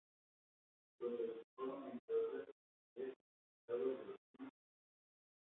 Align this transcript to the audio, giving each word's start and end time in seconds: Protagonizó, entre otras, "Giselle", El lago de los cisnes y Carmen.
Protagonizó, 0.97 1.91
entre 1.91 2.15
otras, 2.15 2.55
"Giselle", 2.95 3.13
El 3.15 3.15
lago 3.67 3.85
de 3.85 3.93
los 3.93 3.97
cisnes 3.99 4.17
y 4.33 4.37
Carmen. 4.47 4.51